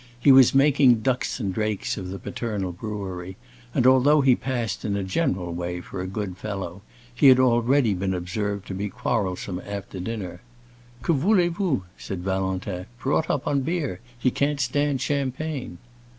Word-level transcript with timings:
He 0.19 0.31
was 0.31 0.55
making 0.55 1.01
ducks 1.01 1.39
and 1.39 1.53
drakes 1.53 1.95
of 1.95 2.09
the 2.09 2.17
paternal 2.17 2.71
brewery, 2.71 3.37
and 3.71 3.85
although 3.85 4.21
he 4.21 4.35
passed 4.35 4.83
in 4.83 4.95
a 4.95 5.03
general 5.03 5.53
way 5.53 5.79
for 5.79 6.01
a 6.01 6.07
good 6.07 6.37
fellow, 6.37 6.81
he 7.13 7.27
had 7.27 7.39
already 7.39 7.93
been 7.93 8.15
observed 8.15 8.65
to 8.69 8.73
be 8.73 8.89
quarrelsome 8.89 9.61
after 9.63 9.99
dinner. 9.99 10.41
"Que 11.03 11.13
voulez 11.13 11.51
vous?" 11.55 11.83
said 11.99 12.23
Valentin. 12.23 12.87
"Brought 12.97 13.29
up 13.29 13.45
on 13.45 13.61
beer, 13.61 13.99
he 14.17 14.31
can't 14.31 14.59
stand 14.59 15.01
champagne." 15.01 15.77